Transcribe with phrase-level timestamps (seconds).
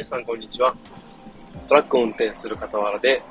[0.00, 0.74] 皆さんこんにちは。
[1.68, 3.22] トラックを運転する傍らで、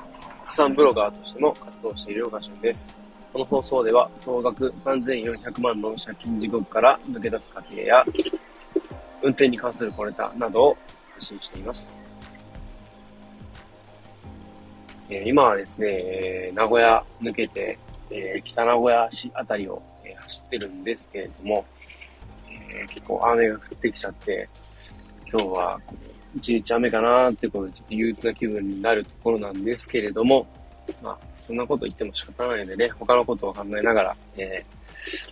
[0.44, 2.96] 破産ブロガーとしても活動している岡潤です。
[3.32, 8.06] この放送では、総額3400万の借金地獄から抜け出す過程や、
[9.20, 10.76] 運転に関する小ネタなどを
[11.14, 12.00] 発信しています。
[15.08, 17.76] えー、今はですね、えー、名古屋抜けて、
[18.10, 21.64] えー、北名古屋市あたりを、え走ってるんですけれども、
[22.48, 24.48] え結構雨が降ってきちゃって、
[25.32, 25.80] 今日は
[26.36, 30.46] 一日雨かなーってことで、ちょっと憂鬱な気分になるところなんですけれども、
[31.02, 34.64] まあ、そんなこと言っても仕方ないのでね、他のことを考えながら、え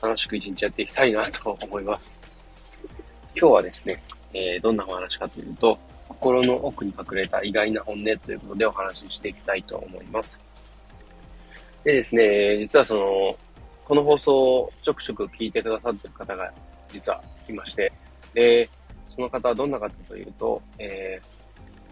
[0.01, 2.19] ー、楽しく一日やっていきたいなと思います。
[3.37, 4.03] 今日はですね、
[4.35, 10.41] えー、どんなお話かというと、心の奥に隠れた意外な本音ということでお話ししていきたいと思います。
[11.85, 13.37] でですね、実はその、
[13.85, 16.53] この放送をちょくちょく聞いてくださってる方が
[16.93, 17.93] 実はいまして、
[18.35, 18.69] で、
[19.09, 21.21] その方はどんな方というと、え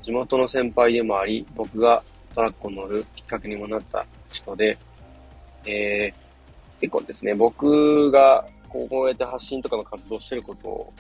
[0.03, 2.03] ー、地元の先輩でもあり、僕が
[2.35, 4.79] トラックを乗るきっかけにもなった人で、
[5.65, 10.93] えー、結構ですね、僕がこうやって発信とかの活動してることを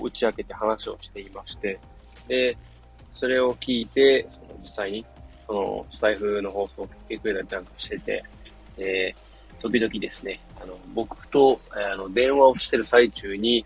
[0.00, 1.78] 打ち明けて話をしていまして、
[2.26, 2.56] で、
[3.12, 5.04] それを聞いて、その実際に、
[5.46, 8.24] そのスタイフの放送を聞いてくれたりなんかしてて、
[8.78, 13.64] えー、時々ですね、あの、僕と、あの、電話をしてる最中に、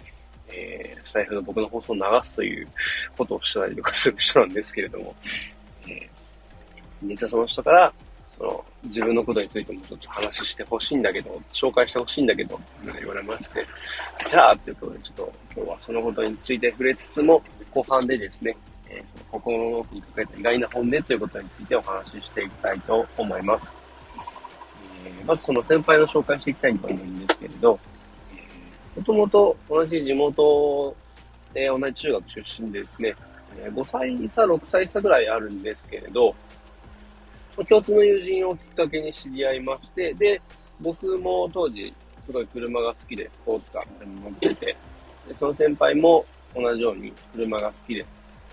[0.54, 2.68] えー、スタイフの僕の放送を流すという
[3.16, 5.14] ことをしてたりとかする人なんですけれども、
[5.86, 6.08] えー、
[7.02, 7.92] 実はその人から、
[8.38, 13.66] その自分のことについてもちょっと話してほしいんだけど、紹介してほしいんだけど、言われまして、
[14.28, 18.56] じゃあ、ということで、ちょっと今日はそのことについて触れつつも、後半でですね、
[18.88, 23.74] えー、その心の奥に隠れた意外な本音ということについてお話ししていきたいと思います。
[25.04, 27.78] えー、まずその先輩の紹介していきたいと思うんですけれど、
[28.96, 30.94] もともと同じ地元
[31.54, 33.14] で同じ中学出身でですね、
[33.70, 36.34] 5歳差、6歳差ぐらいあるんですけれど、
[37.68, 40.40] 共通の友人をきっかけに知り合いまして、で、
[40.80, 41.92] 僕も当時
[42.26, 44.66] すごい車が好きでスポーツカーみたいに乗ってて、
[45.28, 48.04] でその先輩も同じように車が好きで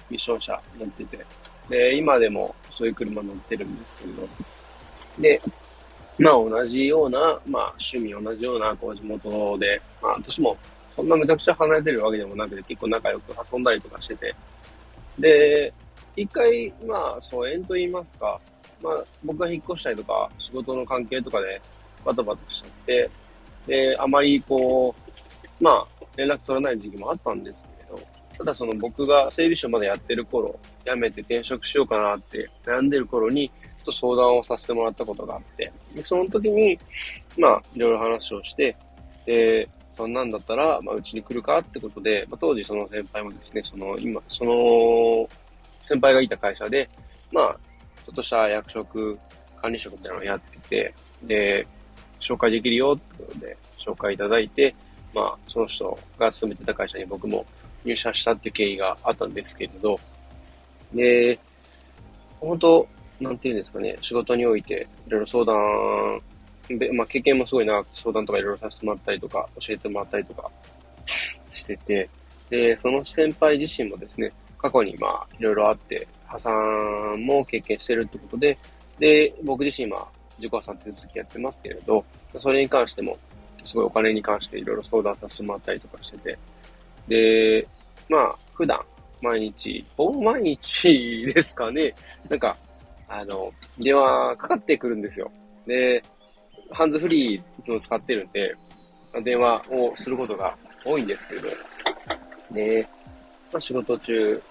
[0.10, 1.26] ミッション車乗ってて、
[1.70, 4.30] で、今でもそういう車乗ってるんですけれど、
[5.20, 5.42] で、
[6.20, 10.58] まあ同じような、まあ趣味同じような、こう地元で、まあ私も
[10.96, 14.36] そんなめちゃくちゃ離れてるわけでもなくて結構仲良く遊んだりとかしてて、
[15.18, 15.74] で、
[16.16, 18.40] 一回、まあ疎遠と言いますか、
[18.84, 21.62] まあ僕が引っ越したりとか仕事の関係とかで
[22.04, 23.10] バタバタしちゃって、
[23.66, 24.94] で、あまりこ
[25.62, 28.06] う、まあ連絡取らない時期もあったんですけれど、
[28.38, 33.50] ただその僕が整備士まだやってる頃、辞めて転職しようかなって悩んでる頃に、
[33.90, 36.80] と相談をさせてもらったことがあって、でその時に、
[37.38, 38.76] まあ、いろいろ話をして、
[39.26, 45.30] で、そんなんだったら、まあ、うちに来るかってことで、まあ、当時その先輩もですね、その、今、その、
[45.82, 46.90] 先輩がいた会社で、
[47.32, 47.58] まあ、
[48.06, 49.20] ちょっとした役職、
[49.62, 51.68] 管理職みたいなのをやってて、で、
[52.20, 54.74] 紹介できるよってことで、紹介いただいて、
[55.14, 57.46] まあ、その人が勤めてた会社に僕も
[57.84, 60.00] 入社したっていう経緯があったんですけれど、
[60.94, 61.40] で、
[62.40, 62.88] 本当
[63.20, 66.22] なんていうんですかね、仕事において、いろいろ相談、
[66.78, 70.52] で、まあ、経験もすごい長く相談とかいろいろさせてもらったりとか、教えてもらったりとか
[71.50, 72.10] してて、
[72.50, 78.58] で、その先輩自身もですね、過去にまあ、いろいろあって、破産も経験してるってことで、
[79.00, 82.04] で、僕自身は自己破産手続きやってますけれど、
[82.36, 83.18] それに関しても、
[83.64, 86.38] すごいお金に関していろいろ相談させてもらったりとかしてて、
[87.08, 87.68] で、
[88.08, 88.80] まあ、普段、
[89.22, 91.94] 毎日、ほぼ毎日ですかね、
[92.30, 92.58] なんか、
[93.10, 95.32] あの、電話かかってくるんですよ。
[95.66, 96.04] で、
[96.72, 98.56] ハンズフリーを使ってるんで、
[99.24, 100.56] 電話をすることが
[100.86, 101.48] 多いんですけれど、
[102.52, 102.88] で、
[103.52, 104.42] まあ、仕事中、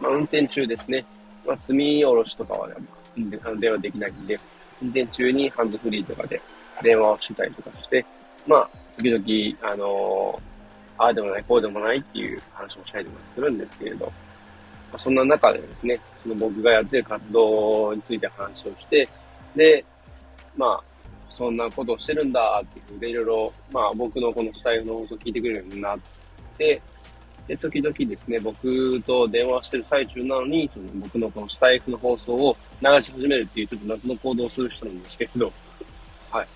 [0.00, 1.04] まあ、運転中ですね。
[1.46, 2.74] まあ、積み下ろしとかは、ね、
[3.16, 4.38] 電話できないんで、
[4.82, 6.40] 運転中にハンズフリーとかで
[6.82, 8.04] 電話をしたりとかして、
[8.46, 14.12] まあ、時々、あのー、ああでもない、こうでもないっていう話をしたりとかするんですけれど、
[14.98, 19.08] そんな中でですね、その僕がやってる活動について話をして、
[19.54, 19.84] で、
[20.56, 20.90] まあ、
[21.28, 25.98] そんなことをしてるんだっていうふうで、いろいろ、まあ僕のこのスタイルの放送を聞いてくれるようになっ
[26.58, 26.82] て、
[27.46, 35.52] で、時々ですね、僕と電話してる最中なのに、その僕のこのスタイフの放送を流し始めるっていうちょっと謎の行動をする人なんですけれど、
[36.30, 36.46] はい。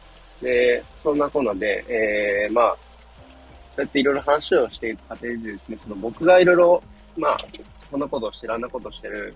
[0.44, 2.76] で、そんなこんなで、えー、まあ、
[3.74, 6.82] そうやっていろいろ話をしていく過程でですね、その僕がいろいろ、
[7.16, 7.38] まあ、
[7.90, 9.34] こんなことしてる、あんなことしてる、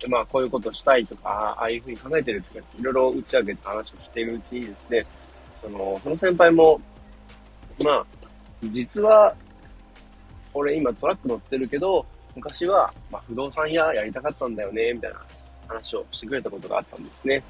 [0.00, 5.06] でまあ、こういうことしたいとか、ああいうふうに考えてるとか、いろいろ打ち上げて話をしているうちにですね、
[5.62, 6.80] その、その先輩も、
[7.82, 8.06] まあ、
[8.64, 9.34] 実は、
[10.54, 12.04] 俺今トラック乗ってるけど、
[12.34, 15.20] 昔は、まあ、不動産屋やりたかったんだよね、みたいな
[15.66, 17.42] 話をしてくれたことがあったんですね。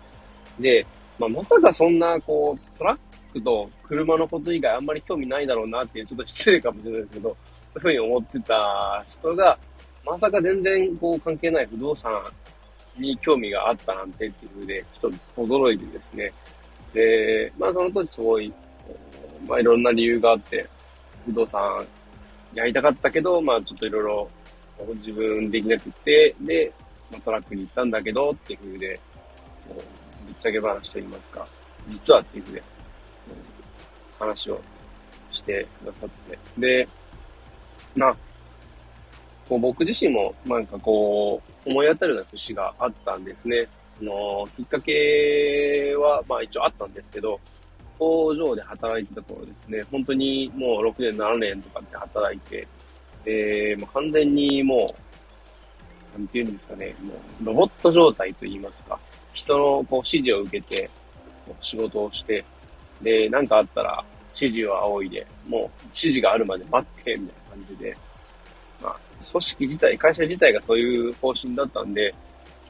[0.58, 0.86] で、
[1.18, 2.98] まあ、まさかそんな、こう、トラッ
[3.32, 9.58] クと車のこと以外あんまり興味ないだろうなっていう、ちょっと失礼かもしれないですけど、そういうふうに思ってた人が、
[10.04, 12.12] まさか全然こう関係ない不動産
[12.96, 16.32] に興味があったなんてっていうふうで、ちょっと驚いてですね。
[16.92, 18.52] で、まあその時すごい、
[19.46, 20.66] まあいろんな理由があって、
[21.26, 21.86] 不動産
[22.54, 24.30] やりたかったけど、まあちょっといろいろ
[24.96, 26.72] 自分できなくて、で、
[27.10, 29.00] まあ、トラックに行ったんだけどっていうふうで、
[30.26, 31.46] ぶっちゃけ話と言いますか、
[31.88, 32.62] 実はっていうふうで、
[34.18, 34.60] 話を
[35.32, 36.38] してくださって。
[36.58, 36.88] で、
[37.96, 38.16] まあ、
[39.48, 43.66] こう僕自身もなんかこう、思い当たるような節があったんですね。
[44.00, 47.40] あの、きっかけは、まあ一応あったんですけど、
[47.98, 52.66] 工場で働いてた頃ですね、本当にもう6年、7年とかって働いて、
[53.24, 54.94] で、もう完全にも
[56.14, 58.98] う、なんていうんですかね、もうロボット状態と言いますか、
[59.32, 60.88] 人のこう指示を受けて、
[61.60, 62.44] 仕事をして、
[63.02, 64.04] で、なんかあったら
[64.34, 67.96] 指示は仰いで、もう指示があるまで待って、みたいな感じで、
[68.80, 68.96] まあ、
[69.30, 72.14] 組織自体、会社自体がそういう方針だったんで、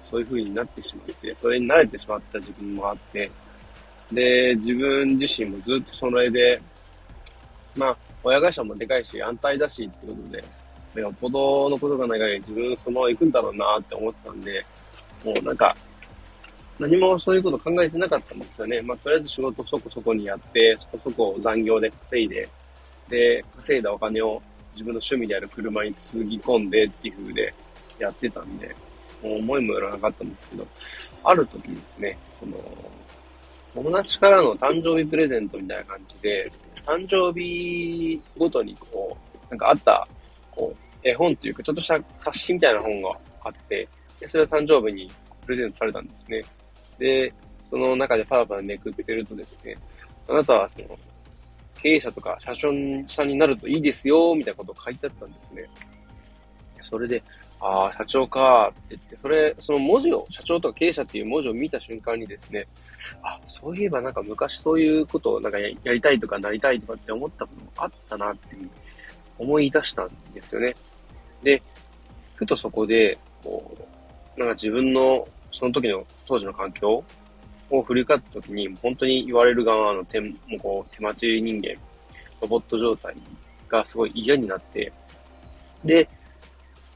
[0.02, 3.30] そういう風になってしまって、それに慣れてしまった自分もあって、
[4.12, 6.60] で、自分自身もずっとそれで、
[7.76, 10.44] まあ、親会社もでかいし、安泰だしってことで、
[11.00, 14.64] よっぽどのことがない限り自分そのまま行くんだろうなって思ったんで、
[15.24, 15.76] もうなんか、
[16.78, 18.80] 何もそういうこと考えてなかったんですよね。
[18.82, 22.48] まあ、とりあえず仕事そこそこにやって、そこそこ残業で稼いで、
[23.08, 24.40] で、稼いだお金を
[24.78, 27.52] 自分の趣味である車につぎ込んでっていう風で
[27.98, 28.68] やってたんで、
[29.20, 30.66] もう思いもよらなかったんですけど、
[31.24, 32.56] ある時ですね、その、
[33.74, 36.48] 友達からの誕生日プレゼントみたいな感じで、
[36.86, 40.06] 誕生日ごとにこう、なんかあった、
[40.52, 43.10] こう、絵本というか、ちょっとした冊子みたいな本が
[43.42, 43.88] あって、
[44.20, 45.10] でそれを誕生日に
[45.44, 46.40] プレゼントされたんですね。
[47.00, 47.32] で、
[47.68, 49.76] その中でパラパラめくってるとですね、
[50.28, 50.98] あなたはその、
[51.80, 52.68] 経営者とか社長
[53.06, 55.68] さんになるといいですよ、みたいなことを書いてあったんですね。
[56.82, 57.22] それで、
[57.60, 62.66] ああ、社長かって言って、それ、その文字を、社長とか経営者っていう文字を見た瞬間にですね、
[63.22, 68.70] あ、そういえばなんか昔そういうことをなんかやりたいとかなりたいとかって思ったこともあったなっていう
[69.38, 70.74] 思い出したんですよね。
[71.42, 71.60] で、
[72.34, 73.74] ふとそこで、こ
[74.36, 77.02] う、なんか自分のその時の当時の環境
[77.70, 81.74] を振り返った時に、本当に言われる側の手、もうこう手待ち人間、
[82.40, 83.14] ロボット状態
[83.68, 84.92] がすごい嫌になって、
[85.84, 86.08] で、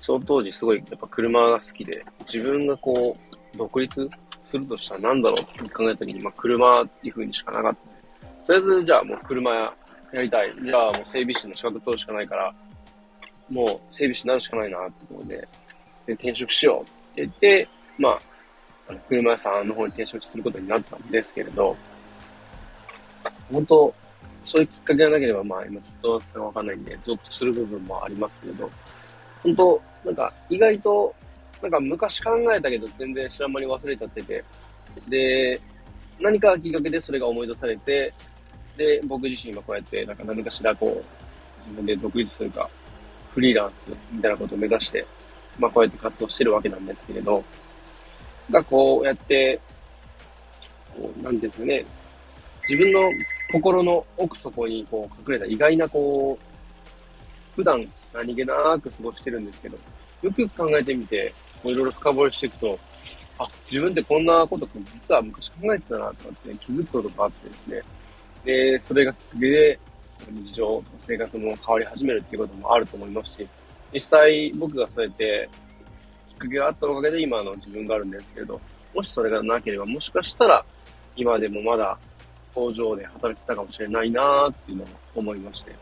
[0.01, 3.17] その当時すごいやっぱ車が好きで、自分がこ
[3.55, 4.09] う、独立
[4.47, 8.47] するとしたら何だろうって考えた時に、まあ車っていう風にしかなかった。
[8.47, 9.55] とりあえず、じゃあもう車
[10.13, 10.53] やりたい。
[10.65, 12.53] じゃあもう整備士の資格取るしかないから、
[13.51, 15.49] もう整備士になるしかないなってことで、
[16.07, 18.21] で転職しようって言って、まあ、
[18.93, 21.77] あの車屋さんの方に転職することになったんですけれど、
[23.51, 23.95] 本当、
[24.45, 28.71] そういうきっかけがなければ、まあ今ちょっとわかんないんで、ゾッとする部分もありますけれど、
[29.43, 31.15] 本当、なんか意外と、
[31.63, 34.45] なんか昔考えたけど全然知らん間に忘れちゃってて、
[35.09, 35.61] で、
[36.21, 38.13] 何かきっかけでそれが思い出されて、
[38.77, 42.69] で、僕自身今こうやってなんか何かしらこう、自分で独立するか、
[43.33, 45.07] フリーランスみたいなことを目指して、
[45.59, 47.45] まあこうやって活動してるわけなんですけれど、
[48.53, 49.59] がこうやって、
[50.97, 51.85] こう、なんですかね、
[52.69, 53.11] 自分の
[53.51, 59.77] 心の奥底にこう隠れた意外なこう、普段何気なく過ごしてるんですけど、
[60.23, 62.79] よくよく考えてみて、いろいろ深掘りしていくと、
[63.39, 67.83] あ、自分ってこんなこと実は昔考えてたなとかって気づくことがあってですね。
[68.45, 69.79] で、それがきっかけで
[70.31, 73.49] 日常生活も変わり始めるっていうこともあると思いますし、
[73.93, 75.49] 実際僕がそうやって
[76.43, 78.61] かけがあったおかげで今の自分があるんですけど、
[78.95, 80.65] もしそれがなければもしかしたら
[81.17, 81.99] 今でもまだ
[82.55, 85.73] 工場で働いてたかもしれないなっていうのを思いまして。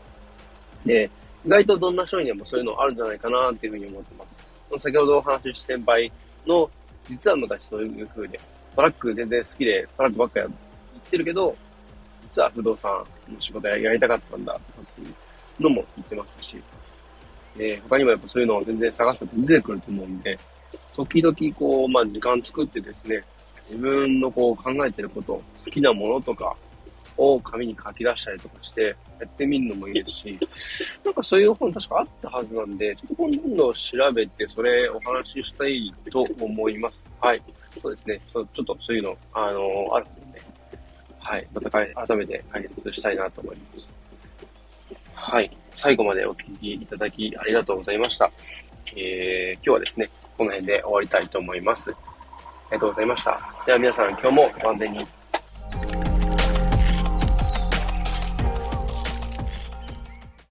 [0.85, 1.09] で、
[1.45, 4.37] 意外とどんな人にでもそういうのあるんじゃないかなっていうふうに思ってます。
[4.79, 6.11] 先ほどお話しした先輩
[6.45, 6.69] の、
[7.09, 8.39] 実は昔そういう風で、
[8.75, 10.49] トラック全然好きで、トラックばっかやっ
[11.09, 11.55] てるけど、
[12.21, 16.61] 実は不動産の仕事やりたかったんだとかっていうのも言ってますし、
[17.57, 20.39] で、他にもやっぱそういうのを全然探すと出てくると思うんで、
[20.95, 23.23] 時々こう、まあ時間作ってですね、
[23.69, 26.55] 自分のこう考えてること、好きなものとか、
[27.17, 30.39] を紙に書き出したりとかして、やってみるのもいいですし、
[31.05, 37.05] なんかそういう本確かあったはずなんで、ちょっと今度調べて、それお話ししたいと思います。
[37.19, 37.41] はい。
[37.81, 38.21] そうですね。
[38.33, 40.41] ちょっとそういうの、あのー、あるので、
[41.19, 41.47] はい。
[41.53, 43.93] また改めて解説したいなと思います。
[45.13, 45.57] はい。
[45.75, 48.31] 最後までお聞きいただきありがとうございました。
[48.95, 51.91] えー、今日はですね、この辺で終わりたいと思います。
[51.91, 51.93] あ
[52.71, 53.39] りがとうございました。
[53.65, 55.05] では皆さん今日も万全に